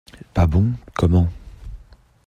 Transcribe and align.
Pas 0.33 0.47
bon, 0.47 0.71
comment? 0.95 1.29